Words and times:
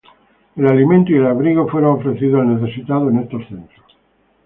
El 0.55 0.65
alimento 0.65 1.11
y 1.11 1.17
el 1.17 1.27
abrigo 1.27 1.67
fueron 1.67 1.99
ofrecidos 1.99 2.41
al 2.41 2.59
necesitado 2.59 3.11
en 3.11 3.19
estos 3.19 3.47
centros. 3.47 3.85